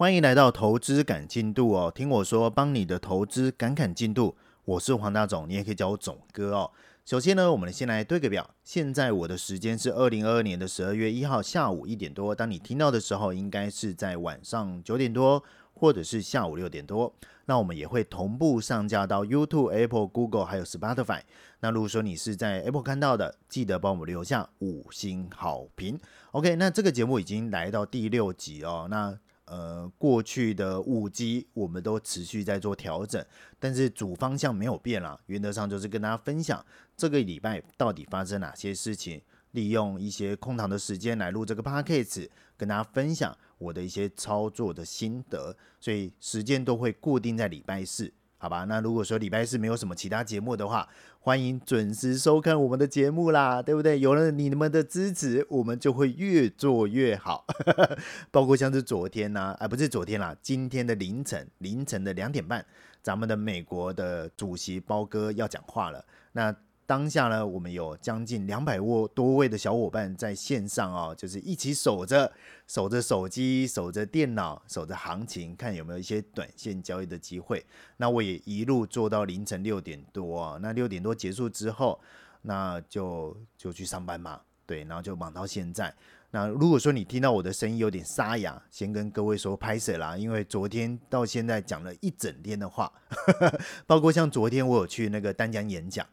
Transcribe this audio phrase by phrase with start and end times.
[0.00, 4.34] 欢迎来到投资赶进度哦，听我说，帮你的投资赶赶进度。
[4.64, 6.70] 我是黄大总，你也可以叫我总哥哦。
[7.04, 8.48] 首先呢，我们先来对个表。
[8.64, 12.34] 现在我的时间是二零二二年的十二月一号下午一点多。
[12.34, 15.44] 当你听到的时候，应该是在晚上九点多，
[15.74, 17.14] 或者是下午六点多。
[17.44, 21.20] 那我们也会同步上架到 YouTube、Apple、Google 还有 Spotify。
[21.60, 26.00] 那如果说你是在 Apple 看到的，记得帮我们留下五星好评。
[26.30, 28.88] OK，那这个节目已经来到第六集哦。
[28.90, 29.18] 那
[29.50, 33.24] 呃，过去的五集我们都持续在做调整，
[33.58, 35.18] 但是主方向没有变啦。
[35.26, 36.64] 原则上就是跟大家分享
[36.96, 39.20] 这个礼拜到底发生哪些事情，
[39.50, 48.12] 利用一些空堂的时间来录这个 podcast，跟大家分享我的一些操作的心得，所以时间都会固定在礼拜四。
[48.42, 54.00] 好吧，那如果说礼拜四没有什么其他节目的话，欢迎准时收看我们的节目啦，对不对？
[54.00, 57.44] 有了你们的支持，我们就会越做越好。
[58.32, 62.64] 包括像是昨天呢，啊，不是昨天啦，今天的凌晨凌晨的两点半，
[63.02, 66.02] 咱们的美国的主席包哥要讲话了。
[66.32, 66.50] 那
[66.90, 72.32] 当下呢，我们有将近两百多多位的小伙伴在线上哦，就是一起守着
[72.66, 77.64] 守着手机，守着电脑，守着行情，看有没有一些短线交易的机会。
[77.96, 82.00] 那我也一路做到凌晨六点多，那六点多结束之后，
[82.42, 85.94] 那就就去上班嘛，对，然后就忙到现在。
[86.32, 92.92] 那如果说你听到我的声音有点沙哑，先跟各位说拍摄啦，因为昨天到现在讲了一整天的话，
[93.86, 96.04] 包括像昨天我有去那个丹江演讲。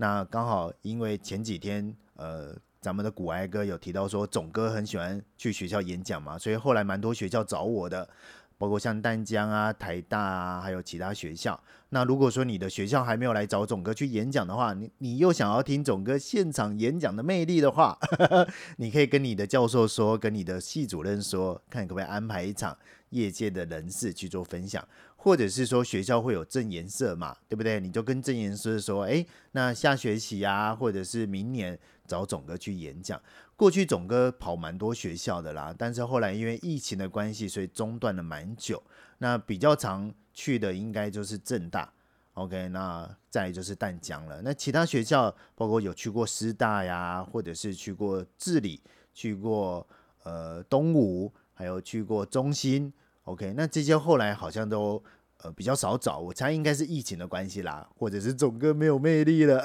[0.00, 8.08] 那刚好，因为前几天，呃，咱们的古埃哥有提到说，总哥很喜欢去学校演讲嘛，所以后来蛮多学校找我的，
[8.56, 11.62] 包括像淡江啊、台大啊，还有其他学校。
[11.90, 17.98] 那如果说你的学校还没有来找总哥去演讲的话，你你又想要听总哥现场演讲的魅力的话，
[18.78, 22.76] 你可以跟你的教授说，跟你的系主任说，看可不可以安排一场
[23.10, 24.86] 业界的人士去做分享。
[25.22, 27.78] 或者是说学校会有正颜色嘛，对不对？
[27.78, 33.20] 你就跟正颜色说，哎，那下学期啊，或者是明年找总哥去演讲。
[33.54, 38.82] 过去总哥跑蛮多学校的啦，但是后来因为疫情的关系，所以中断了蛮久。
[39.18, 41.92] 那比较长去的应该就是正大
[42.32, 44.40] ，OK，那再就是淡江了。
[44.42, 48.80] 那其他学校包括有去过师大呀，或者是去过治理，
[49.12, 49.86] 去过
[50.22, 52.90] 呃东吴，还有去过中心。
[53.24, 55.02] OK，那这些后来好像都
[55.42, 59.62] 呃比较少找，我猜应该是疫情的关系啦，或者是总哥没有魅力了。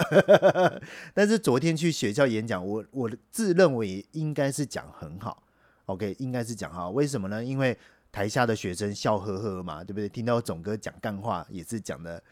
[1.15, 5.41] 但是昨天去学校演讲，我我自认为应该是讲很好
[5.85, 6.89] ，OK，应该是讲好。
[6.89, 7.41] 为什么呢？
[7.41, 7.77] 因为
[8.15, 10.07] 台下的学生笑呵呵嘛，对不对？
[10.07, 12.23] 听到总哥讲干话，也是讲的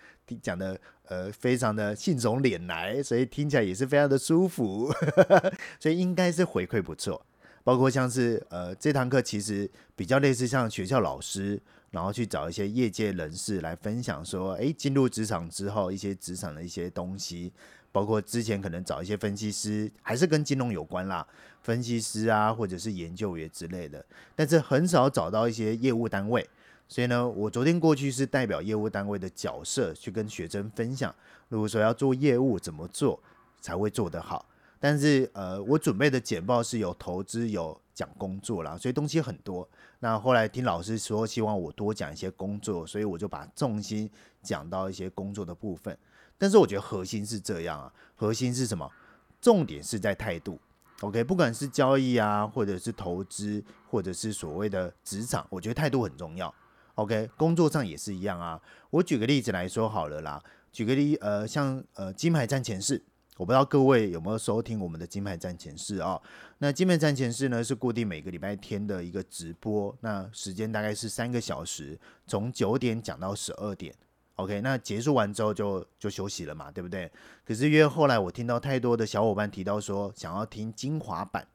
[0.42, 0.80] 讲的
[1.10, 4.90] 呃非常的信手拈来，所以听起来也是非常的舒服，
[5.82, 7.26] 所以应该是回馈不错。
[7.66, 11.62] 包括像是呃这堂课其实比较类似像学校老师，
[11.92, 17.52] 然后去找一些业界人士来分享说，诶，进入职场之后一些职场的一些东西，
[17.94, 21.26] 包括之前可能找一些分析师，还是跟金融有关啦，
[21.62, 24.04] 分析师啊或者是研究员之类的，
[24.36, 26.46] 但是很少找到一些业务单位，
[26.88, 31.14] 所以呢，我昨天过去是代表业务单位的角色去跟学生分享，
[31.48, 33.18] 如果说要做业务怎么做
[33.62, 34.46] 才会做得好。
[34.80, 39.66] 但是呃，我准备的简报是有投资有讲工作啦，所以东西很多。
[40.00, 44.10] 那后来听老师说，希望我多讲一些工作，所以我就把重心
[44.42, 45.98] 讲到一些工作的部分。
[46.44, 48.92] 但是我觉得核心是这样啊，核心是什么？
[49.40, 50.60] 重点是在态度。
[51.00, 56.54] OK，不管是交易啊，或者是投资，或者是所谓的职场，我觉得态度很重要。
[56.96, 58.60] OK，工作上也是一样啊。
[58.90, 63.02] 我举个例子来说好了啦，举个例，呃，像呃金牌战前市。
[63.38, 66.22] 我不知道各位有没有收听我们的金牌战前事啊？
[66.58, 73.96] 那金牌战前事呢是固定每个礼拜天的一个直播，那时间大概是三个小时，从九点讲到十二点。
[74.36, 77.12] OK，那结束完之后就就休息了嘛，对不对？
[77.46, 81.48] 可是因为后来我听到太多的小伙伴提到说想要听精华版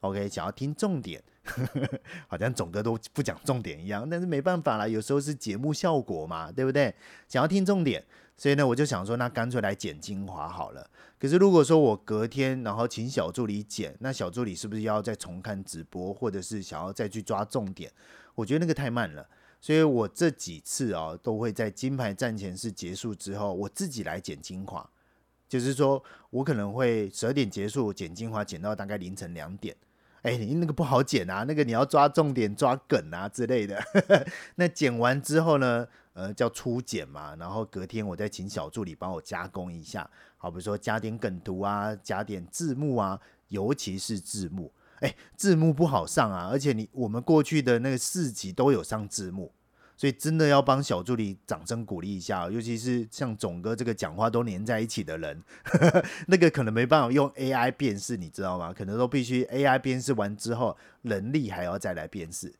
[0.00, 1.22] ，OK，想要听重点，
[2.26, 4.08] 好像总哥都不讲重点一样。
[4.08, 6.94] 但是没办法啦，有时候是节目效果嘛，对不对？
[7.28, 8.02] 想要听重点。
[8.34, 10.88] 所以呢，我就想说，那干脆来剪精华好了。
[11.18, 17.92] 可是如果说我隔天然后请小助理剪，那小助理是不是要再重看直播，或者是想要再去抓重点？
[18.34, 19.28] 我觉得那个太慢了。
[19.62, 24.86] 所以我这几次啊，都会在金牌战前是结束之后，我自己来剪精华。
[25.48, 29.74] 就是说我可能会十二点结束剪精华，剪到大概凌晨两点。
[30.22, 33.80] 哎，那个不好剪啊，那个你要抓重点、抓梗啊之类的。
[34.56, 35.86] 那剪完之后呢？
[36.14, 43.18] 呃，叫初剪嘛，然后隔天我再请小助理帮我加工一下，好比如说加点梗图啊，加点字幕啊，
[43.48, 44.70] 尤其是字幕。
[45.02, 49.52] 哎，字幕不好上啊，而且你我们过去的那个四集都有上字幕，
[49.96, 58.72] 所以真的要帮小助理掌声鼓励一下，尤其是像总哥这个讲话都连在一起的人呵呵， 那个可能没办法用 AI 辨识，你知道吗？
[58.72, 62.54] 可能都必须 AI 辨识完之后，人力还要再来辨识。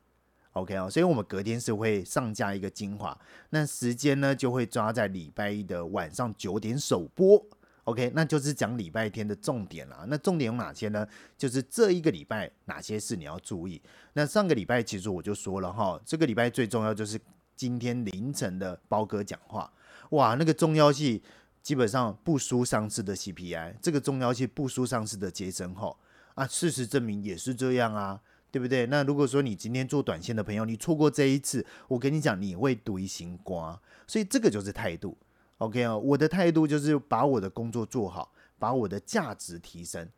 [0.51, 3.17] OK 哦，所以我们隔天是会上架一个精华，
[3.49, 7.43] 那时间呢就会抓在礼拜一的晚上九点首播。
[7.85, 10.05] OK，那就是讲礼拜天的重点啦。
[10.07, 11.05] 那重点有哪些呢？
[11.37, 13.81] 就是这一个礼拜哪些事你要注意。
[14.13, 17.19] 那上个礼拜其实我就说了哈，这个礼拜最重要就是
[17.55, 19.69] 今天凌晨的包哥讲话，
[20.11, 21.21] 哇，那个重要性
[21.61, 25.93] 基本上不输上次的 CPI，这个重要性不输上次的杰森哈
[26.35, 28.85] 啊，事实证明也是这样啊，对不对？
[28.85, 33.77] 那如果说你今天做短线的朋友，你错过这一次，我跟你讲，你会堆心瓜，
[34.07, 35.17] 所以这个就是态度。
[35.63, 40.09] OK 啊，我的态度就是把我的工作做好，把我的价值提升。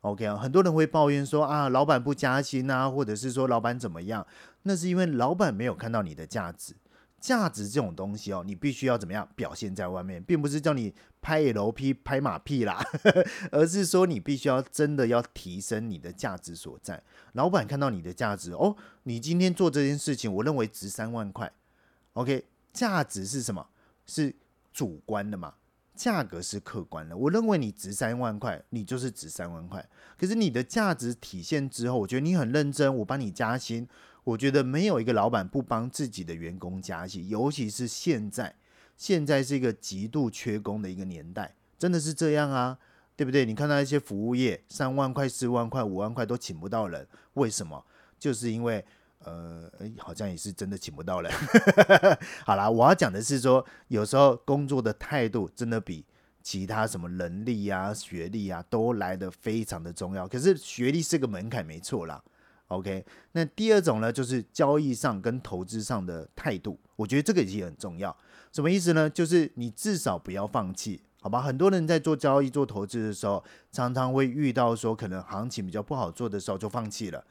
[0.00, 4.26] OK 啊，很多人会抱怨说啊，老板不加薪啊，或者是说老板怎么样？
[4.62, 6.74] 那是因为老板没有看到你的价值。
[7.20, 12.82] 价值这种东西哦，你必须要怎么样表现在外面，并不是叫你拍 LP 拍马屁啦，
[13.50, 17.02] 而是说你必须要真的要提升你的价值所在。
[17.32, 21.50] 老板看到你的价值哦，你今天做这件事情，我认为值三万块。
[22.12, 23.68] OK，价值是什么？
[24.06, 24.34] 是。
[24.74, 25.54] 主观的嘛，
[25.94, 27.16] 价格是客观的。
[27.16, 29.88] 我认为你值三万块，你就是值三万块。
[30.18, 33.88] 可是你的价值体现之后，我觉得你很认真，我帮你加薪。
[34.24, 38.56] 我觉得没有一个老板不帮自己的员工加薪，尤其是现在，
[38.96, 42.76] 现在是一个极度缺工的一个年代，真的是这样啊，
[43.14, 43.46] 对不对？
[43.46, 47.86] 你看到一些服务业，三万块、四万块、五万块都请不到人，为什么？
[48.18, 48.84] 就是因为。
[49.24, 51.30] 呃，好像也是真的请不到了。
[52.44, 56.04] 好啦，我要讲的是说，有时候工作的态度真的比
[56.42, 60.28] 其他什么能力啊、学历啊都来的非常的重要。
[60.28, 62.22] 可是学历是个门槛，没错啦。
[62.68, 68.14] OK，那第二种呢，就是交易上跟投资上的态度，我觉得这个也很重要。
[68.50, 69.08] 什么意思呢？
[69.08, 71.42] 就是你至少不要放弃，好吧？
[71.42, 77.22] 很多人在做交易、做投资的时候，常常会遇到说，可能行情比较不好做的时候就放弃了。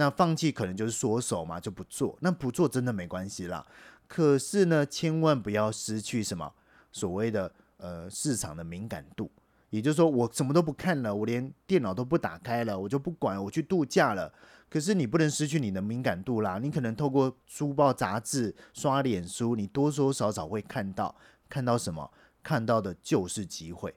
[0.00, 2.16] 那放弃可能就是缩手嘛，就不做。
[2.20, 3.66] 那不做真的没关系啦。
[4.06, 6.54] 可是呢，千万不要失去什么
[6.92, 9.28] 所谓的呃市场的敏感度。
[9.70, 14.32] 也就是说，我什么都不看了，我连电脑都不打开了，我就不管，我去度假了。
[14.70, 16.58] 可是你不能失去你的敏感度啦。
[16.58, 21.14] 你可能透过书报、杂志、刷脸书，你多多少少会看到，
[21.48, 22.10] 看到什么？
[22.42, 23.92] 看到的就是机会。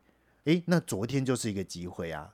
[0.45, 2.33] 诶，那昨天就是一个机会啊。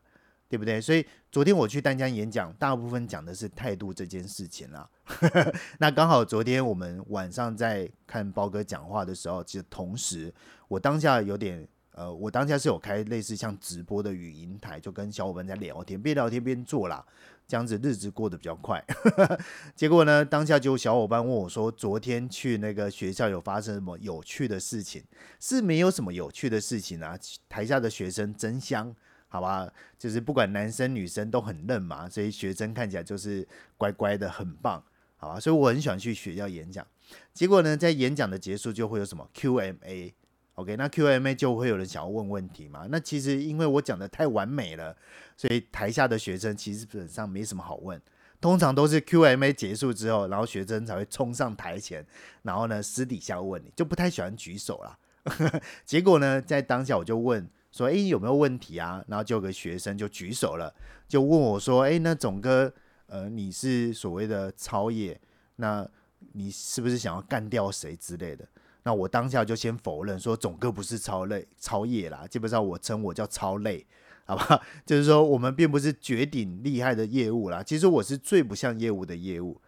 [0.49, 0.79] 对不对？
[0.79, 4.89] 所以昨天我去丹江演讲，大部分讲的是态度这件事情啦。
[5.79, 10.33] 那刚好昨天我们晚上在看包哥讲话的时候，其实同时
[10.67, 17.03] 我当下有点呃，我当下是有开类似像直播的语音台，就跟小伙伴在聊天，边聊天边做啦，
[17.47, 18.83] 这样子日子过得比较快。
[19.75, 25.03] 结果呢，当下就有小伙伴问我说，昨天去那个学校有发生什么有趣的事情？
[25.39, 27.17] 是没有什么有趣的事情啊，
[27.49, 28.95] 台下的学生真香。
[29.29, 29.69] 好吧，
[29.99, 33.45] 就是不管男生女生都很嫩嘛，所以学生看起来就是
[33.77, 34.81] 乖乖的，很棒，
[35.17, 35.39] 好吧？
[35.39, 36.87] 所以我很喜欢去学校演讲。
[37.33, 40.77] 结果呢，在演讲的结束就会有什么 QMA，OK？
[40.77, 42.87] 那 QMA 就会有人想要问问题嘛？
[42.89, 44.95] 那其实因为我讲的太完美了，
[45.35, 48.01] 所以台下的学生其实基本上没什么好问，
[48.39, 52.05] 通常都是 QMA 结束之后，然后学生才会冲上台前，
[52.43, 54.97] 然后呢私底下问你，就不太喜欢举手啦。
[55.83, 57.49] 结果呢，在当下我就问。
[57.71, 59.03] 说哎有没有问题啊？
[59.07, 60.73] 然后就有个学生就举手了，
[61.07, 62.73] 就问我说：“哎，那总哥，
[63.07, 65.19] 呃，你是所谓的超业，
[65.57, 65.87] 那
[66.33, 68.47] 你是不是想要干掉谁之类的？”
[68.83, 73.85] 那我当下就先否认说：“总哥不是超累超业啦，基本上我称我叫超累，
[74.25, 74.61] 好吧？
[74.85, 79.61] 就是说我们并不是绝顶厉害的业务啦，其实我是最不像业务的业务，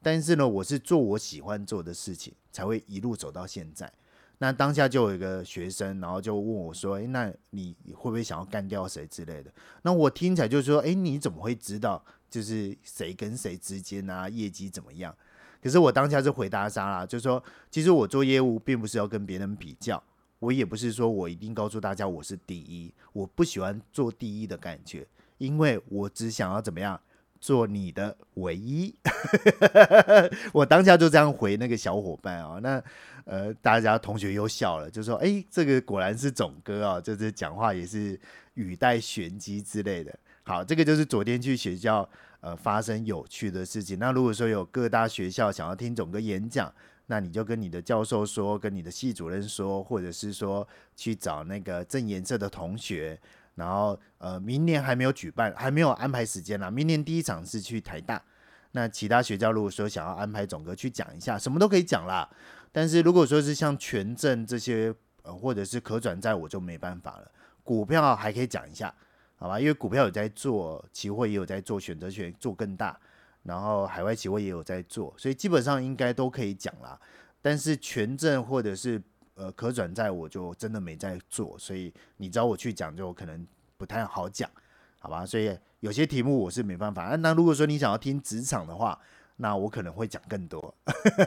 [0.00, 3.92] 但是呢，我是做我喜欢做的事情，才会一路走到现在。”
[4.42, 9.48] 那当下就有一个学生，然后就问我说：“诶，那你会不会想要干掉谁之类的？”
[9.82, 15.14] 那我听起来就是说：“诶，你怎么会知道就是谁跟谁之间啊，业绩怎么样？”
[15.62, 20.02] 可是我当下是回答他啦，就说：“其实我做业务并不是要跟别人比较，
[20.40, 25.06] 我也不是说我一定告诉大家我是第一，我不喜欢做第一的感觉，
[25.38, 27.00] 因为我只想要怎么样。”
[27.42, 28.94] 做你的唯一，
[30.54, 32.80] 我当下就这样回那个小伙伴啊，那
[33.24, 38.18] 呃，大家同学又笑了，就说：“哎，这个果然是总哥啊，就是讲话也是
[38.54, 42.08] 语带玄机之类的。”好，这个就是昨天去学校
[42.40, 43.98] 呃发生有趣的事情。
[43.98, 46.72] 那如果说有各大学校想要听总哥演讲，
[47.06, 53.18] 那你就跟你的教授说，跟你的系主任说，或者是说去找那个正颜色的同学。
[53.54, 56.70] 然后呃，明年还没有举办，还没有安排时间啦。
[56.70, 58.20] 明年第一场是去台大，
[58.70, 62.26] 那其他学校如果说想要安排总哥去讲一下，什么都可以讲啦。
[62.72, 67.30] 但是如果说是像权证这些，呃，或者是可转债，我就没办法了。
[67.62, 68.92] 股票还可以讲一下，
[69.36, 69.60] 好吧？
[69.60, 72.98] 因为股票有在做，期货也有在做，选择权做更大，
[73.42, 76.98] 然后海外期货也有在做，所以基本上应该都可以讲啦。
[77.40, 79.00] 但是权证或者是
[79.34, 84.50] 呃可转债，我就真的没在做，所以你找我去讲，就可能不太好讲，
[84.98, 85.26] 好吧？
[85.26, 87.14] 所以有些题目我是没办法。
[87.16, 88.98] 那如果说你想要听职场的话，
[89.36, 90.74] 那我可能会讲更多。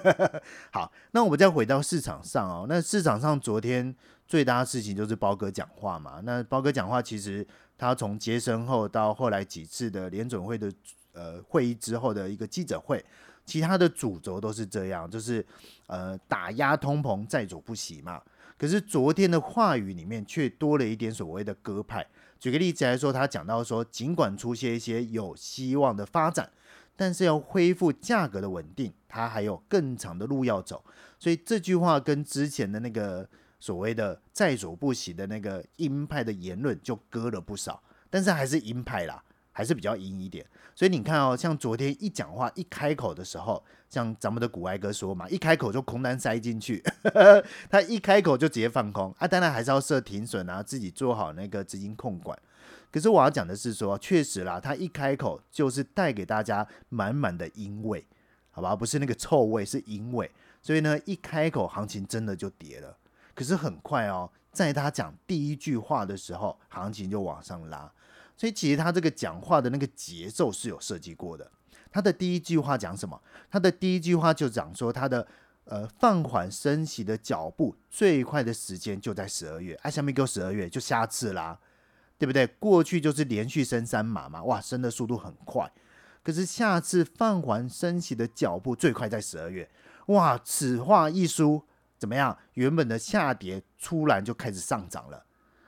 [0.71, 2.65] 好，那我们再回到市场上哦。
[2.69, 3.93] 那市场上昨天
[4.27, 6.21] 最大的事情就是包哥讲话嘛。
[6.23, 7.45] 那包哥讲话其实
[7.77, 10.71] 他从接生后到后来几次的联准会的
[11.13, 13.03] 呃会议之后的一个记者会，
[13.45, 15.45] 其他的主轴都是这样，就是
[15.87, 18.21] 呃打压通膨在所不惜嘛。
[18.57, 22.05] 可是昨天的话语里面却多了一点所谓的鸽派。
[22.39, 26.49] 举个例子来说，他讲到说，尽管出现一些有希望的发展。
[26.95, 30.83] 但是要恢复价格的稳定，它还有更长的路要走。
[31.19, 33.27] 所以这句话跟之前的那个
[33.59, 37.81] 所谓的在所不惜的那个鹰派的言论就割了不少。
[38.09, 39.21] 但是还是鹰派啦，
[39.51, 40.45] 还是比较鹰一点。
[40.73, 46.81] 所以你看哦，像昨天一讲话一开口的时候，像咱们的古埃哥说嘛，一开口就空单塞进去，
[47.69, 49.27] 他一开口就直接放空啊。
[49.27, 52.37] 当然还是要设停损啊，自己做好那个资金控管。
[52.95, 58.07] 可是我要讲的是说，确实啦，他一开口就是带给大家满满的阴味，
[58.51, 60.31] 好吧，不是那个臭味，是阴味。
[60.61, 62.95] 所以呢，一开口行情真的就跌了。
[63.33, 67.91] 可是很快哦，在他讲第一句话的时候，行情就往上拉。
[68.37, 71.51] 所以其实他这个讲话的那个节奏是有设计过的。
[71.91, 73.21] 他的第一句话讲什么？
[73.51, 75.27] 他的第一句话就讲说，他的
[75.65, 79.75] 呃放缓升息的脚步最快的时间就在十二月。
[79.83, 81.59] 哎，下面给十二月就下次啦。
[82.17, 82.47] 对不对？
[82.59, 85.71] 过去就是连续升三码嘛，哇，升的速度很快。
[86.23, 89.69] 可是下次放缓升息的脚步最快在十二月，
[90.07, 91.63] 哇，此话一出，
[91.99, 92.37] 怎么样？
[92.53, 95.23] 原本的下跌突然就开始上涨了。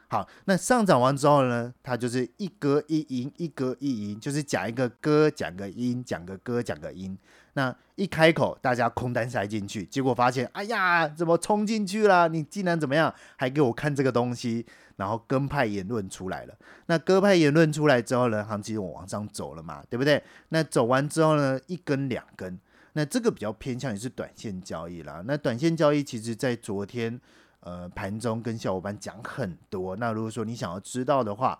[0.09, 7.17] 好，那上涨完之后呢，它就是一歌一音，一歌一音，就是讲一个歌，讲个音，讲个歌，讲个音。
[7.57, 12.29] 那一开口，大家空单塞进去，结果发现，哎呀，怎么冲进去了？
[12.29, 13.11] 你竟然怎么样？
[13.35, 14.63] 还给我看这个东西？
[14.97, 16.53] 然后跟派言论出来了。
[16.85, 20.21] 那鸽派言论出来之后呢，行情往往上走了嘛，对不对？
[20.49, 22.59] 那走完之后呢，一根两根，
[22.93, 25.23] 那这个比较偏向于是短线交易啦。
[25.25, 27.19] 那短线交易其实在昨天。
[27.61, 29.93] 呃，盘中跟小伙伴讲很多。
[29.97, 31.59] 那如果说你想要知道的话，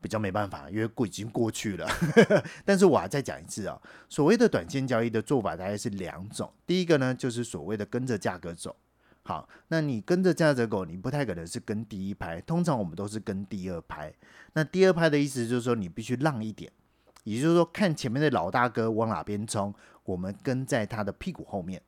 [0.00, 1.88] 比较没办法，因为过已经过去了。
[2.64, 6.52] 但是我还再讲一次啊，所谓的短线交易的做法大概是两种。
[6.66, 8.74] 第一个呢，就是所谓的跟着价格走。
[9.22, 14.12] 好，那你跟着价格走，你不太可能是跟第一排，通常我们都是跟第二排。
[14.54, 16.72] 那第二排的意思就是说，你必须让一点，
[17.24, 19.74] 也就是说，看前面的老大哥往哪边冲，
[20.04, 21.82] 我们跟在他的屁股后面。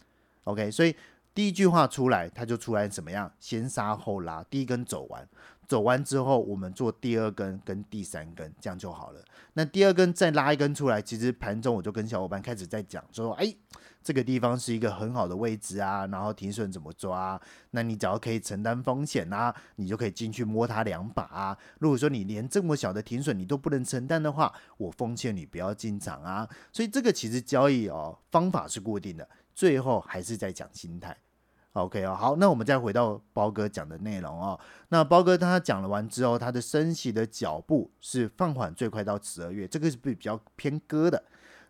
[0.45, 0.95] OK，所以。
[1.33, 3.33] 第一句话出来，他就出来怎么样？
[3.39, 5.27] 先杀后拉，第一根走完，
[5.71, 9.25] 走完之后，我们做第二根跟第三根，这样就好了。
[9.53, 13.55] 那第二根再拉一根出来，其实盘中我就跟小伙伴开始在讲，说，哎，
[14.03, 17.41] 这个地方是一个很好的位置啊，然后停损怎么抓？
[17.71, 21.57] 那你只要可以承担风险啊，你就可以进去摸它两把啊。
[21.79, 26.49] 如果说你连这么小的停损你都不能承担的话，我奉劝你不要进场啊。
[26.73, 29.29] 所以这个其实交易哦方法是固定的。
[29.55, 31.17] 最后还是在讲心态
[31.73, 34.59] ，OK 哦，好，那我们再回到包哥讲的内容哦。
[34.89, 41.23] 那包哥他讲了完之后，他的升息的脚步是放缓最快到十二月，这个是比较偏鸽的。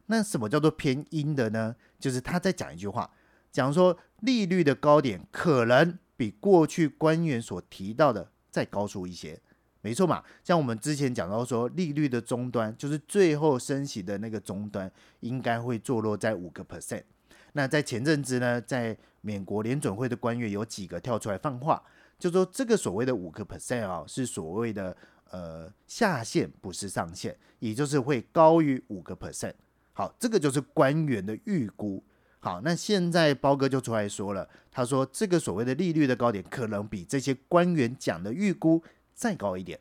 [0.07, 1.76] 那什么叫做偏阴的呢？
[1.99, 3.11] 就是他在讲一句话，
[3.52, 9.40] 讲说利率的高点可能比过去官员所提到的再高出一些，
[9.83, 10.25] 没错嘛。
[10.42, 14.90] 像我们之前讲到说，利率的终端就是最后升息的那个终端，
[15.21, 17.04] 应该会坐落在五个 percent。
[17.52, 21.83] 那在前阵子呢，在美国联准会的官员有几个跳出来放话，
[22.19, 24.97] 就说这个所谓的五个 percent 啊，是所谓的
[25.30, 29.54] 呃下限，不是上限，也就是会高于五个 percent。
[29.92, 32.02] 好，这个就是官员的预估。
[32.38, 39.78] 好，那现在包哥就出来说了，他说这个所谓的利率的高点，可能比这些官员讲的预估再高一点。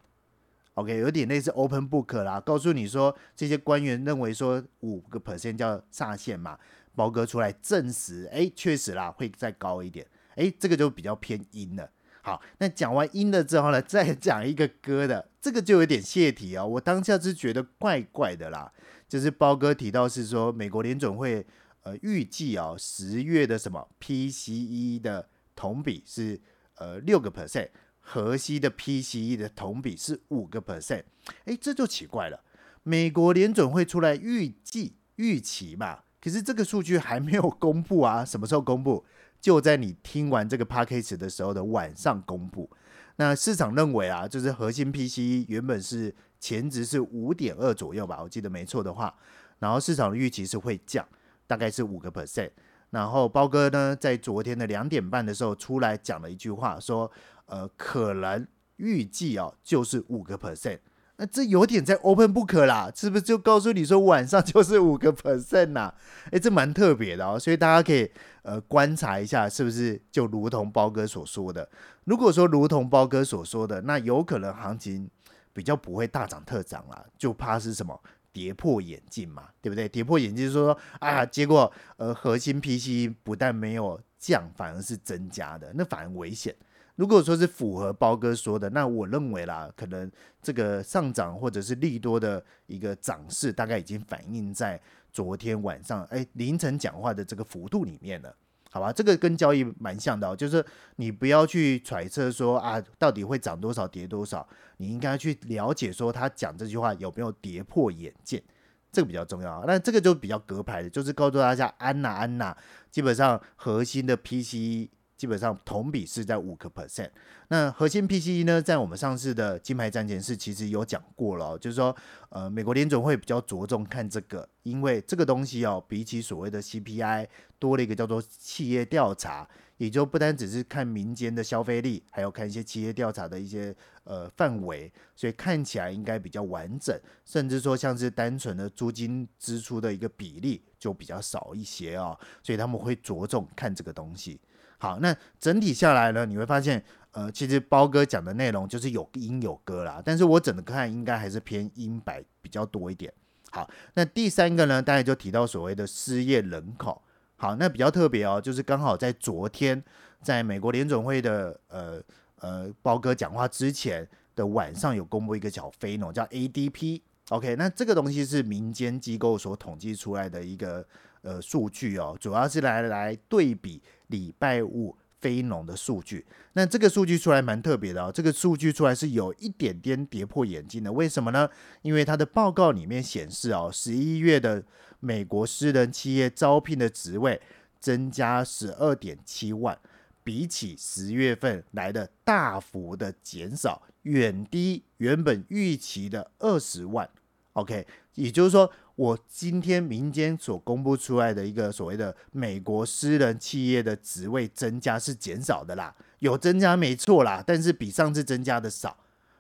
[0.74, 6.58] OK，有点类似 open book 啦，告诉你说这些官员认为说五个 percent 叫下限嘛。
[7.00, 11.90] 包哥出来证实，哎，确实啦，会再高一点，哎，这个就比较偏阴了。
[12.22, 16.68] 好，那讲完阴了之后呢，再讲一个歌的，这个就有点泄题哦。
[16.68, 18.74] 我当下是觉得怪怪的啦，
[19.08, 21.48] 就是包哥提到是说，美国联准会
[21.84, 26.42] 呃预计啊十月的什么 PCE 的同比是
[26.76, 27.70] 呃六个 percent，
[28.02, 31.06] 核心的 PCE 的同比是五个 percent，
[31.46, 32.44] 哎，这就奇怪了。
[32.84, 39.06] 美国联准会出来预计预期嘛，可是这个数据还没有公布啊，什么时候公布？
[39.40, 42.70] 就在你听完这个 p a c k a g e 的时候的晚上公布。
[43.16, 49.16] 那市场认为啊，就是核心 PC 原本是前值是五点二左右吧，我记得没错的话，
[49.60, 51.08] 然后市场的预期是会降，
[51.48, 52.50] 大概是五个 percent。
[52.90, 57.10] 然后包哥呢，在昨天的两点半的时候出来讲了一句话，说
[57.46, 58.46] 呃，可能
[58.78, 60.80] 预计哦，就是五个 percent。
[61.22, 65.94] 那这有点在 open book 啦，是不是就告诉你说晚上就是五个 percent 呐？
[66.32, 68.10] 哎，这蛮特别的哦，所以大家可以
[68.44, 71.70] 呃观察一下，是不是就如同包哥所说的？
[72.06, 75.10] 如果说如同包哥所说的，那有可能行情
[75.52, 79.90] 比较不会大涨特涨啦，就怕是什么跌破眼镜嘛，对不对？
[79.90, 86.56] 跌破眼镜说啊，结果呃核心 PC 不但没有降，反而是增加的，那反而危险。
[87.00, 94.78] 如果说是符合包哥说的，那我认为啦，可能这个上涨或者是利多的一个涨势，大概已经反映在
[95.10, 98.36] 昨天晚上哎凌晨讲话的这个幅度里面了，
[98.70, 98.92] 好吧？
[98.92, 100.64] 这个跟交易蛮像的哦，就是
[100.98, 108.44] 你不要去揣测说啊到底会涨多少跌多少，你应该去了解说他讲这句话有没有跌破眼镜，
[108.92, 109.64] 这个比较重要。
[109.66, 112.58] 那这个就比较隔牌的，就是告诉大家安娜安娜，
[112.92, 114.90] 基本上核心的 PC。
[115.20, 117.10] 基本上同比是在五个 percent。
[117.50, 121.94] 那核心 PCE 呢，在我们上次的金牌战前是其实有讲过了，就是说，
[122.30, 127.28] 呃，美国联总会比较着重看这个，因为这个东西哦，比起所谓的 CPI
[127.60, 129.46] 多了一个叫做企业调查，
[129.76, 144.40] 也就不单只是看民间的消费力，还要看一些企业调查的一些呃范围，所以看起来应该比较完整，甚至说像是单纯的租金支出的一个比例就比较少一些哦，所以他们会着重看这个东西。
[144.82, 146.82] 好，那整体下来呢，你会发现，
[147.12, 153.14] 呃，其实包哥讲的内容就是有音有歌啦，但是我整的看应该还是偏音白比较多一点。
[153.52, 157.02] 好，那第三个呢，大家就提到所谓的失业人口。
[157.36, 159.84] 好，那比较特别哦，就是刚好在昨天，
[160.22, 162.02] 在美国联总会的呃
[162.38, 167.02] 呃包哥讲话之前的晚上，有公布一个小非农叫 ADP。
[167.32, 170.88] OK，那这个东西是民间机构所统计出来的一个。
[171.22, 176.26] 呃，数据哦，主要是来来对比礼拜五非农的数据。
[176.54, 180.92] 那这个数据出来蛮特别的哦，这个数据出来是有一点点跌破眼镜的。
[180.92, 181.50] 为什么呢？
[181.82, 184.64] 因为它的报告里面显示哦，十一月的
[185.00, 187.42] 美国私人企业招聘的职位
[187.80, 189.78] 增加十二点七万，
[190.24, 197.10] 比起十月份来的大幅的减少，远低原本预期的二十万。
[197.54, 198.72] OK，也就是说。
[199.00, 208.98] 我今天民间所公布出来的一个所谓的美国私人企业的职位增加是减少的啦，有增加没错啦，但是比上次增加的少。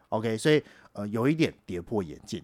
[0.07, 2.41] OK，所以呃有一点跌破眼镜。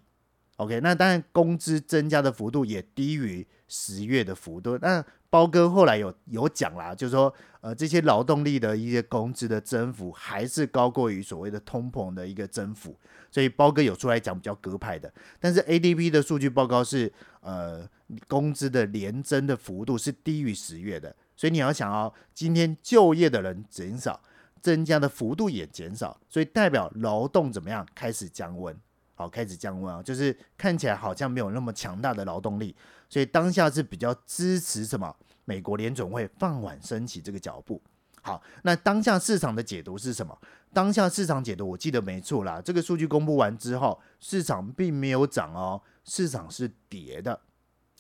[0.58, 4.78] OK，那当然工资增加的幅度也低于十月的幅度。
[4.80, 12.96] 那包哥后来有有讲啦，就是说呃这些劳动力的一些工资的增幅还是高过于所谓的通膨的一个增幅。
[13.32, 17.86] 所以包哥有出来讲比较鸽派的，但是 ADP 的数据报告是，呃，
[18.30, 24.22] 工资的连增的幅度是低于十月的，所以你要想哦，今天就业的人减少，
[24.62, 28.74] 增加的幅度也减少，所以代表劳动怎么样开始降温，
[29.16, 32.74] 好，开始降温啊，就是看起来好像没有那么强大的劳动力，
[33.10, 35.16] 所以当下是比较支持什么？
[35.46, 37.82] 美国联总会放缓升起这个脚步。
[38.22, 40.36] 好，那当下市场的解读是什么？
[40.74, 42.60] 当下市场解读，我记得没错啦。
[42.60, 47.40] 这个数据公布完之后，市场并没有涨哦，市场是跌的。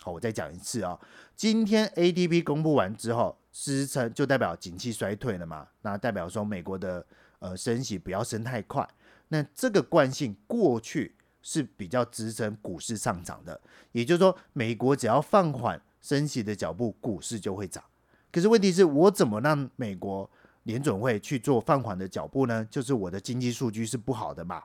[0.02, 1.00] 好，我再讲一次啊，
[1.36, 5.68] 今天 ADP 公布完之后，支撑就代表景气衰退了嘛？
[5.84, 7.06] 那代表说美国的
[7.40, 8.88] 呃升息不要升太快。
[9.28, 11.16] 那这个惯性过去
[11.48, 17.84] 是比较支撑股市上涨的，也就是说，美国只要放缓升息的脚步，股市就会涨。
[18.32, 20.28] 可是问题是我怎么让美国
[20.64, 22.68] 联准会去做放缓的脚步呢？
[22.72, 24.64] 就是我的经济数据是不好的嘛，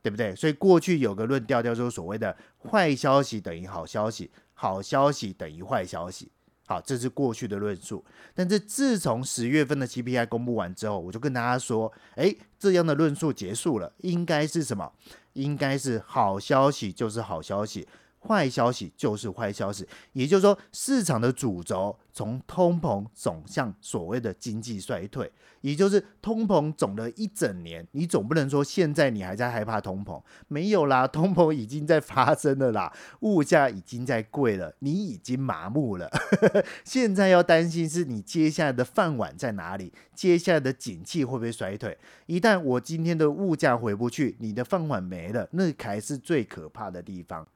[0.00, 0.36] 对不对？
[0.36, 2.36] 所以过去有个论调叫做所谓的
[2.70, 6.30] 坏消息等于好消息，好消息等于坏消息。
[6.66, 8.04] 好，这是过去的论述。
[8.32, 14.92] 但是自从十月份的 CPI 公布完之后，我就跟大家说，诶，这样的论述结束了，应该是什么？
[15.34, 17.86] 应该是好消息就是好消息，
[18.26, 36.10] 坏消息就是坏消息，也就是说，市场的主轴从通膨走向所谓的经济衰退，也就是通膨总了一整年，你总不能说现在你还在害怕通膨，没有啦，通膨已经在发生了啦，物价已经在贵了，你已经麻木了，
[36.84, 41.98] 现在要担心是你接下来的饭碗在哪里，接下来的景气会不会衰退？
[42.26, 47.46] 一旦我今天的物价回不去，你的饭碗没了，那才是最可怕的地方。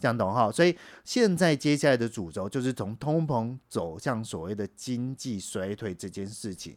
[0.00, 0.50] 这样懂哈？
[0.50, 6.76] 所以现在接下来的主轴就是从通膨走向所谓的经济衰退这件事情。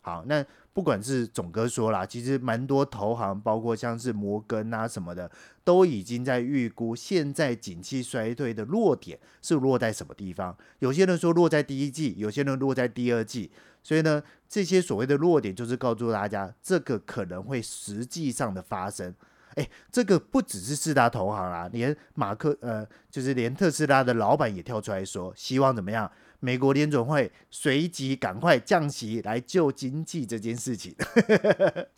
[0.00, 5.30] 好，那不管是总哥说啦，其实蛮多投行，包括像是摩根啊什么的，
[5.62, 10.56] 都已经在预估现在景气衰退的落点是落在什么地方。
[10.80, 13.52] 有些人说落在第一季，有些人落在第二季。
[13.84, 19.14] 所以呢，这些所谓的落点就是告诉大家，这个可能会实际上的发生。
[19.56, 26.10] 哎，这个不只是四大投行啦，连马克呃，就是连特斯拉的老板也跳出来说，希望怎么样？
[26.40, 30.94] 美国联准会随即赶快降息来救经济这件事情。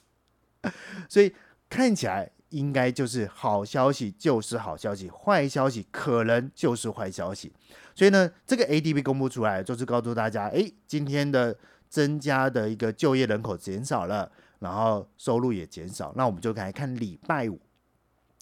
[1.08, 1.34] 所以
[1.70, 7.52] 看起来应该就是好消息就是好消息，坏消息可能就是坏消息。
[7.94, 11.56] 所以呢，这个 ADP 公布出来就是告诉大家，哎，今天的
[11.88, 14.30] 增加的一个就业人口减少了。
[14.64, 17.60] 然后收入也减少，那我们就来看礼拜五。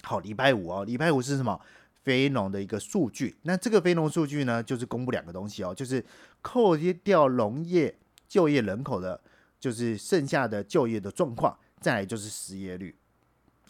[0.05, 1.61] 好，礼拜五哦，礼拜五是什么？
[2.05, 3.37] 非农的一个数据。
[3.43, 6.05] 那这个非农数据呢，就是公布两个东西哦，就是
[6.41, 7.93] 扣掉农业
[8.29, 9.21] 就业人口的，
[9.59, 12.95] 就是剩下的就业的状况，再来就是失业率。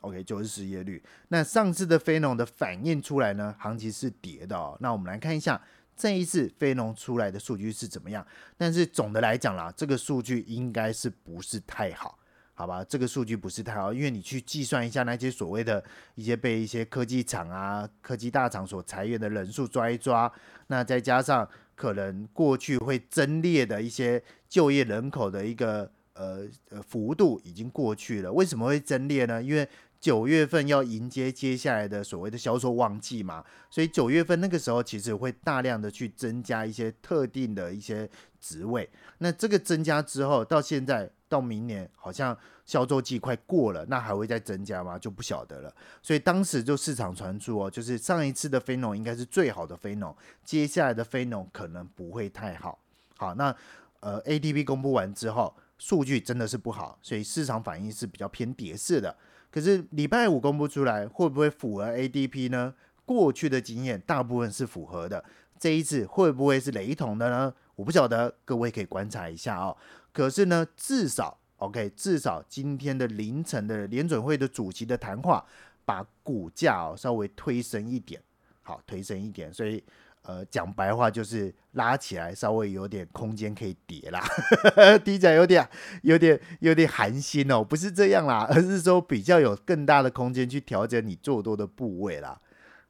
[0.02, 1.02] OK，就是失业率。
[1.28, 4.76] 那上次的非农的反应出来呢，行情是跌的哦。
[4.80, 5.58] 那我们来看一下
[5.96, 8.26] 这一次非农出来的数据是怎么样。
[8.58, 12.18] 但是总的来讲啦，这个数据应该是不是太好。
[12.62, 15.82] 好吧，这个数据不是太好，因为你去计算一下那些所谓的
[16.14, 20.32] 一些被一些科技厂啊、科技大厂所裁员的人数抓一抓，
[20.68, 28.32] 那再加上可能过去会增列的一些就业人口的一个呃呃幅度已经过去了。
[28.32, 29.42] 为什么会增列呢？
[29.42, 38.88] 因为九月份要迎接接下来的所谓的销售旺季嘛，所以九月份那个时候其实会大量的去增加一些特定的一些职位。
[39.18, 41.10] 那这个增加之后，到现在。
[41.32, 44.98] 到明年好像销售季快过了，那还会再增加吗？
[44.98, 45.74] 就不晓得了。
[46.02, 50.14] 所以当时就市场传出哦，就是上一次的非农应该是最好的非农，
[50.44, 52.78] 接下来的非农可能不会太好。
[53.16, 53.56] 好，那
[54.00, 59.16] 呃 ADP 公布完之后，数据真的是不好，所以市场反应是比较偏跌势的。
[59.50, 62.74] 可是礼拜五公布出来，会不会符合 ADP 呢？
[63.06, 65.24] 过去的经验大部分是符合的，
[65.58, 67.54] 这一次会不会是雷同的呢？
[67.74, 69.74] 我不晓得，各位可以观察一下哦。
[70.12, 75.44] 可是呢，至少 OK，至少今天的凌晨的联准会的主席的谈话，
[75.84, 78.20] 把股价哦稍微推升一点，
[78.62, 79.82] 好推升一点，所以
[80.22, 84.20] 呃讲白话就是拉起来，稍微有点空间可以跌啦，
[85.04, 85.68] 低起来有点
[86.02, 92.40] 有点有点寒心哦，不是这样啦，而是说比较有更大的空间去调整你做多的部位啦。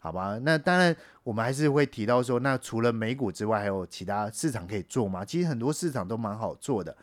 [0.04, 5.24] 好吧，那当然我们还是会提到说，那除了美股之外，还有其他市场可以做吗？
[5.24, 6.96] 其实很多市场都蛮好做的，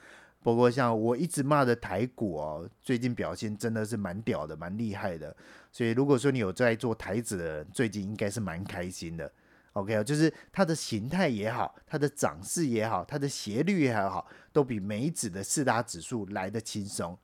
[0.44, 5.34] 不过像我一直骂的台股哦，最近表现真的是蛮屌的，蛮厉害的。
[5.72, 9.32] 所以如果说你有在做台子的人，最近应该是蛮开心的。
[9.72, 17.18] OK 就是它的形态也好，它的涨势也好，它的斜率也好，都比美指的四大指数来的轻松。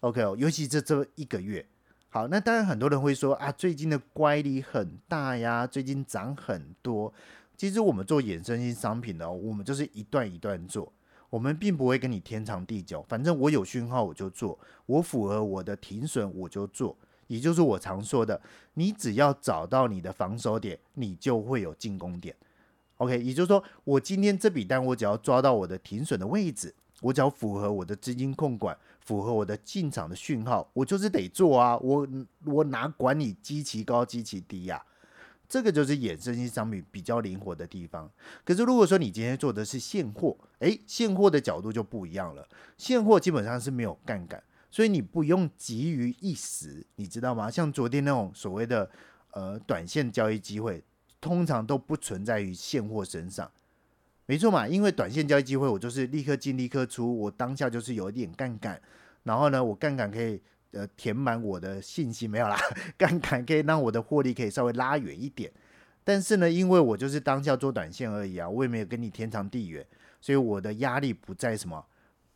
[0.00, 1.66] OK，尤其这这一个月。
[2.16, 7.12] 好，那当然很多人会说啊，最近的乖离很大呀，最近涨很多。
[7.58, 10.90] 其实我们做衍生性商品呢，我们就是一段一段做，
[11.28, 13.04] 我们并不会跟你天长地久。
[13.06, 18.40] 反正我有讯号我就做，我符合我的停损我就做，也就是我常说的，
[18.72, 22.34] 你只要找到你的防守点，你就会有进攻点。
[22.96, 26.74] OK，也就是说，我今天这笔单，我只要抓到我的停损的位置。
[27.02, 28.74] 我只要符合我的资金控管，
[29.06, 31.78] 符合我的进场的讯号，我就是得做啊！
[31.78, 32.06] 我
[32.44, 34.84] 我哪管你基期高基期低呀？
[35.48, 38.10] 这个就是衍生性商品比较灵活的地方。
[38.44, 42.48] 可是如果说你今天做的是现货，诶，现货的角度就不一样了。
[42.76, 44.42] 现货基本上是没有杠杆，
[44.72, 47.48] 所以你不用急于一时，你知道吗？
[47.48, 48.90] 像昨天那种所谓的
[49.30, 50.82] 呃短线交易机会，
[51.20, 53.48] 通常都不存在于现货身上。
[54.26, 58.80] 没错嘛，因为短线交易机会，我就是立刻进立刻出，我当下就是有一点杠杆，
[59.22, 62.58] 然后呢，我杠杆可以呃填满我的信息没有啦，
[62.98, 65.50] 杠杆可以让我的获利可以稍微拉远一点，
[66.02, 69.86] 但是呢，因为我就是当下做短线而已啊，我也没有跟你天长地远，
[70.20, 71.84] 所以我的压力不在什么，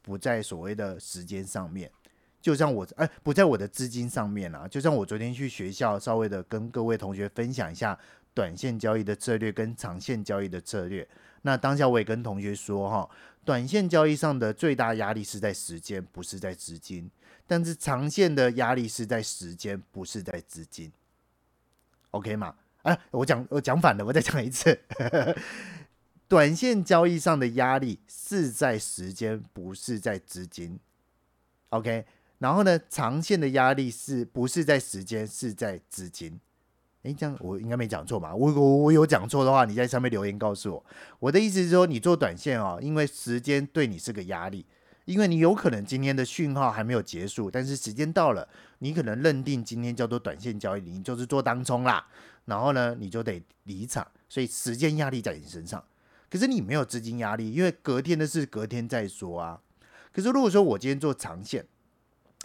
[0.00, 1.90] 不在所谓的时间上面，
[2.40, 4.68] 就像我哎，不在我的资金上面啊。
[4.68, 7.98] 就像我昨天去学校，稍微的跟各位同学分享一下
[8.32, 11.06] 短线交易的策略跟长线交易的策略。
[11.42, 13.10] 那当下我也跟同学说哈，
[13.44, 17.08] 短线交易上的最大压力是在时间，不是在资金；
[17.46, 20.92] 但是长线的压力是在时间，不是在资金。
[22.10, 22.54] OK 吗？
[22.82, 24.78] 哎，我讲我讲反了，我再讲一次。
[26.26, 30.78] 短线交易上的压力是在时间，不是在资金。
[31.70, 32.04] OK，
[32.38, 36.40] 然后呢，长线的压力是不是在时间，是在资金？
[37.02, 38.34] 诶，这样我应该没讲错吧？
[38.34, 40.84] 我我我有讲错的话，你在上面留言告诉我。
[41.18, 44.66] 我的意思是说，你做短线哦，因为时间对你是个压力，
[45.06, 48.46] 因为你有可能今天的讯号还没有结束，但是时间到了，
[48.80, 52.06] 你可能认定今天叫做短线交易，你就是做当冲啦，
[52.44, 55.82] 然后呢，你就得离场，所以时间压力在你身上。
[56.28, 59.58] 可是你没有资金压力，因为隔天的事隔天再说啊。
[60.12, 61.64] 可是如果说我今天做长线，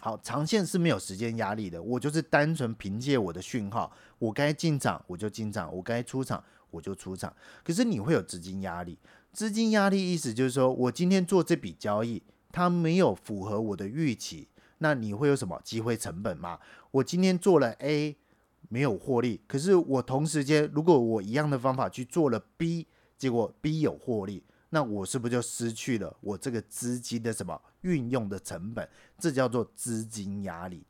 [0.06, 7.36] 好，长线是没有时间压力的，我就是单纯凭借我的讯号，我该进场我就进场，我该出场我就出场。
[7.64, 9.00] 可是你会有资金压力，
[9.34, 16.60] 资金压力意思就是说我今天做这笔交易，它没有符合我的预期，那你会有什么机会成本吗？
[16.92, 18.16] 我今天做了 A
[18.70, 22.86] 没有获利，可是我同时间如果我一样的方法去做了 B。
[23.18, 24.44] 结果 B 有获利，
[24.76, 28.86] 那我是不是就失去了我这个资金的什么运用的成本？
[29.18, 30.86] 这叫做资金压力。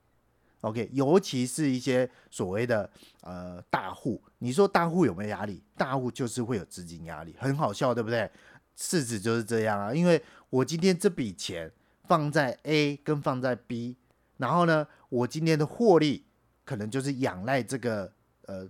[0.62, 2.90] OK，尤其是一些所谓的
[3.22, 5.62] 呃大户，你说大户有没有压力？
[5.78, 8.28] 大户就是会有资金压力，很好笑，对不对？
[8.76, 10.20] 市值就是这样啊，因为
[10.50, 11.72] 我今天这笔钱
[12.06, 13.98] 放在 A 跟放在 B，
[14.38, 16.26] 然后呢，我今天的获利
[16.64, 18.12] 可能就是仰赖这个
[18.48, 18.68] 呃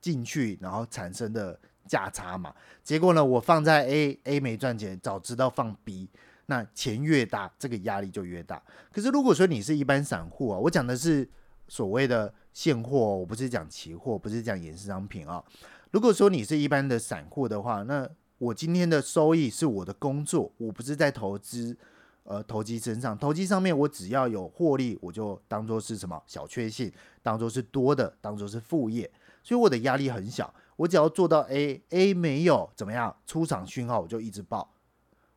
[0.00, 1.60] 进去然后产生的。
[1.86, 6.08] 价差嘛，结果呢，我放在 A，A 没赚钱，早知道放 B，
[6.46, 8.62] 那钱越大，这个压力就越大。
[8.92, 11.28] 可是如果说你是一般散户啊，我讲的是
[11.68, 15.42] 所谓的现货，我不是讲期货，不是讲衍生商品啊。
[15.90, 21.76] 如果说你是一般的散户的话，那我今天的收益是我的工作，我不是在投资，
[22.24, 26.92] 呃，投机身上，投机上面我只要有获利，我就当做是什么小确幸，
[27.22, 29.10] 当做是多的，当做是副业，
[29.42, 30.52] 所以我的压力很小。
[30.76, 34.74] 我只要做到 A，A 没有怎么样出场讯号，我就一直报。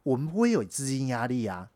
[0.03, 1.69] 我们不会有资金压力啊，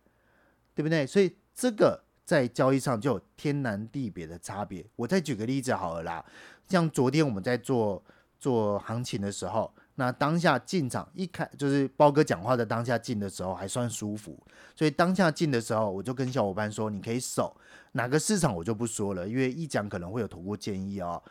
[0.73, 1.05] 对不对？
[1.05, 4.85] 所以这个在交易上就有天南地别的差别。
[4.95, 6.25] 我再举个例子好了啦，
[6.67, 8.01] 像昨天我们在做
[8.39, 14.41] 做行情的时候，那当下进场一开就是包哥讲话的当下进的时候还算舒服，
[14.75, 17.55] 所以当下进的时候我就跟小伙伴说，你可以守
[17.91, 21.21] 哪个市场我就不说了，因为一讲可能会有投顾建议哦。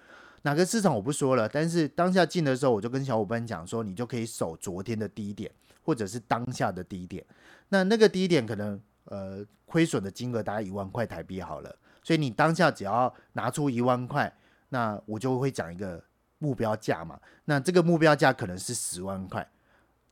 [0.43, 5.51] 哪个市场我不说了，但是当下进的时候，我就跟小伙伴讲说，你就可以守昨天的低点，
[5.83, 7.25] 或者是当下的低点。
[7.69, 14.33] 那那个低点可能呃亏损的金额大概一万块台币好了，所以你当下只要拿出一万块，
[14.71, 16.03] 那我就会讲一个
[16.39, 17.21] 目标价嘛。
[17.45, 19.47] 那这个目标价可能是十万块，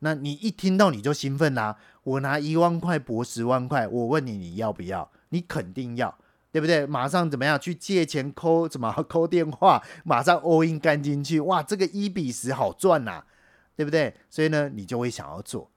[0.01, 5.11] 那你一听到你就兴奋啦，我拿一万块博十万块，我问你你要不要？
[5.31, 6.19] 你肯定要。
[6.51, 6.87] 对不对？
[6.87, 8.67] 马上怎么样去借钱抠？
[8.67, 9.83] 怎么 抠电话？
[10.03, 13.23] 马上 all in 干进去，哇，这个一比十好赚呐，
[13.77, 14.15] 对不对？
[14.31, 15.71] 所以呢，你就会想要做。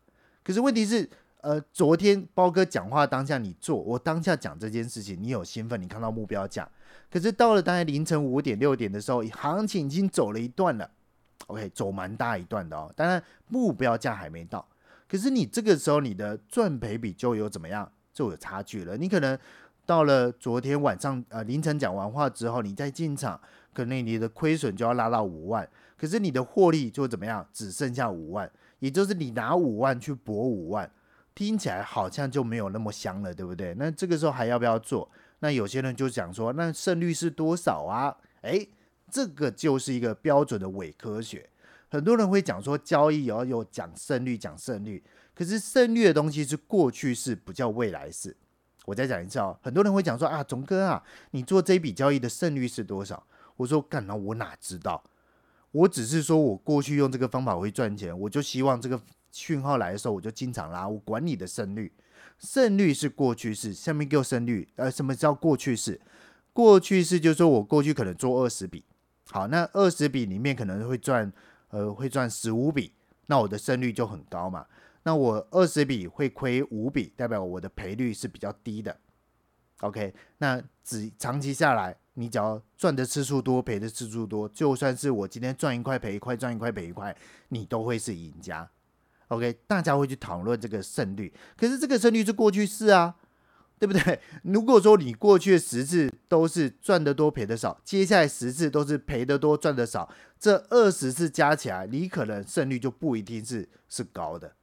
[0.44, 1.10] 可是问题是，
[1.42, 6.68] 呃，昨天包哥讲话当下你做，我当下讲这件事情，你有兴奋，你看到目标价。
[7.12, 10.90] 可是到了大概凌晨五点六点的时候，行情已经走了一段了
[11.48, 12.90] ，OK，走蛮大一段的哦。
[12.96, 14.66] 当然目标价还没到，
[15.10, 18.96] 可是你这个时候你的赚赔比就有怎么样，就有差距了。
[18.96, 19.38] 你可能。
[19.92, 23.38] 到了昨天晚上，呃，凌晨讲完话之后，你再进场，
[23.74, 28.50] 可能你的亏损就要拉到五万，可是你的获利就怎么样，只剩下五万，
[28.80, 30.90] 也就是你拿五万去博五万，
[31.36, 33.74] 听起来好像就没有那么香了，对不对？
[33.78, 35.12] 那这个时候还要不要做？
[35.40, 38.16] 那有些人就讲说，那胜率是多少啊？
[38.44, 38.70] 诶，
[39.10, 41.50] 这个就是一个标准的伪科学。
[41.90, 45.04] 很多人会讲说，交易要有讲胜率，讲胜率，
[45.36, 48.38] 可是胜率的东西是过去式，不叫未来式。
[48.86, 53.24] 我再讲一次哦，很多人会讲说啊，总哥啊，你做这笔交易的胜率是多少？
[53.58, 55.04] 我说干了，我哪知道？
[55.72, 59.00] 我只是说我过去用这个方法会赚钱，我就希望这个
[59.32, 60.88] 讯号来的时候我就经常拉。
[60.88, 61.94] 我管你的胜率，
[62.40, 64.68] 胜率是过去式，下面给我胜率。
[64.76, 66.02] 呃，什么叫过去式？
[66.52, 68.84] 过去式就是说我过去可能做二十笔，
[69.30, 71.32] 好，那二十笔里面可能会赚，
[71.70, 72.92] 呃，会赚十五笔，
[73.28, 74.66] 那我的胜率就很高嘛。
[75.04, 78.98] 那我二十笔会亏五笔，代表我的赔率是比较低的。
[79.80, 87.16] OK，那只长期下来，你只要赚的次数多，赔的次数多，就算是我今天赚一块赔一块，赚一块赔一块，
[87.50, 88.70] 你都会是赢家。
[89.30, 93.16] OK，大家会去讨论这个胜率，可是这个胜率是过去式啊，
[93.80, 94.20] 对不对？
[94.44, 104.54] 如果说你过去的十次都是赚得多赔的少，接下来十次都是赔得多赚得少，这二十次加起来，你可能胜率就不一定是是高的。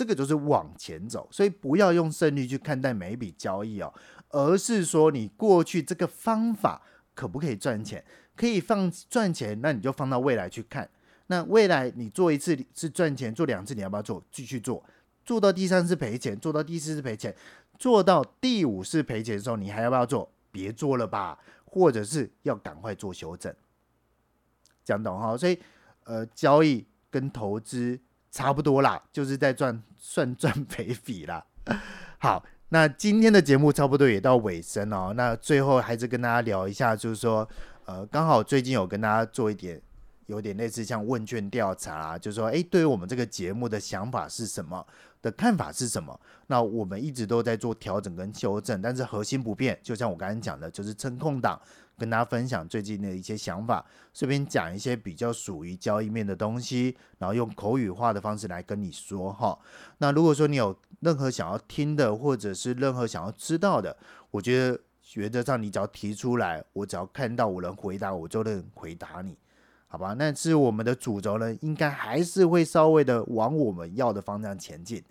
[0.00, 3.92] 这个就是往前走，所以不要用胜率去看待每一笔交易哦，
[4.30, 6.80] 而是说你过去这个方法
[7.14, 8.02] 可不可以赚钱？
[8.34, 10.88] 可以放赚钱，那你就放到未来去看。
[11.26, 14.24] 那未来你做一次是赚钱，做两次你要不要做？
[14.30, 14.82] 继续做，
[15.22, 17.36] 做到第三次赔钱，做到第四次赔钱，
[17.78, 20.32] 做到第五次赔钱的时候，你还要不要做？
[20.50, 23.54] 别做了吧，或者是要赶快做修正。
[24.82, 25.36] 讲懂哈？
[25.36, 25.58] 所以
[26.04, 31.44] 呃，交易跟投资差不多啦，就是在赚 算赚赔比啦。
[32.18, 35.12] 好，那今天的节目差不多也到尾声哦。
[35.16, 37.48] 那最后还是跟大家聊一下，就是说。
[37.86, 39.80] 呃，刚好最近有跟大家做一点，
[40.26, 44.86] 有点类似像问卷调查，就是说，哎，对于我们这个节目的想法是什么，
[45.20, 46.20] 的看法是什么？
[46.46, 49.76] 那我们一直都在做调整跟修正，但是核心不变。
[49.82, 51.60] 就像我刚才讲的，就是趁空档
[52.00, 53.84] 跟大家分享最近的一些想法，
[54.14, 59.58] 顺便讲一些比较属于交易面的东西，然后用口语化的方式来跟你说哈。
[59.98, 63.94] 那如果说你有任何想要听的，或者是任何想要知道的，
[64.30, 64.80] 我觉得。
[65.14, 69.36] 原则上，你只要提出来，我只要看到我能回答，我就能回答你，
[69.88, 70.14] 好吧？
[70.16, 75.02] 那是我们的主轴呢，应该还是会稍微的往我们要的方向前进，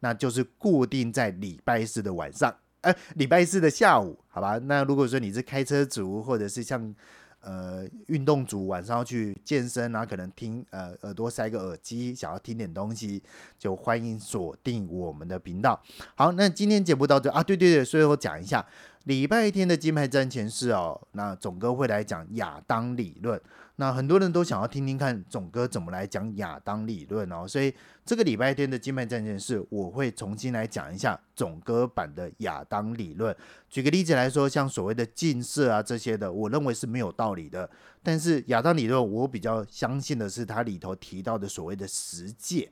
[0.00, 4.58] 那就是固定在礼拜四的晚上，哎，礼拜四的下午，好吧？
[4.58, 6.94] 那如果说你是开车族，或者是像
[7.40, 13.22] 呃运动族，晚上要去健身然后，可能听呃耳朵塞个耳机，想要听点东西，
[13.58, 15.80] 就欢迎锁定我们的频道。
[16.14, 18.64] 好，那今天节目到这啊，对对对，最后讲一下。
[19.04, 23.40] 礼拜天的金牌战前是哦，那总哥会来讲亚当理论。
[23.76, 33.34] 那很多人都想要听听看总哥怎么来讲亚当理论哦，所以这个礼拜天的金牌战前是我会重新来讲一下总哥版的亚当理论。
[33.68, 37.68] 举个例子来说，像所谓的近视啊这些的，我认为是没有道理的。
[38.04, 42.70] 但是亚当理论，我比较相信的是它里头提到的所谓的十戒。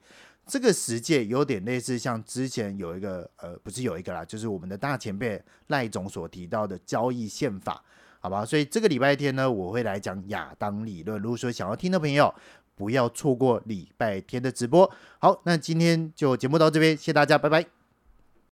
[0.50, 7.80] 这个实践有点类似，像之前有一个呃，不是有一个啦，就是我们的大前辈赖总所提到的交易宪法，
[8.18, 8.44] 好吧？
[8.44, 11.22] 所以这个礼拜天呢，我会来讲亚当理论。
[11.22, 12.34] 如果说想要听的朋友，
[12.74, 14.90] 不要错过礼拜天的直播。
[15.20, 17.79] 好，那今天就节目到这边，谢谢大家，拜拜。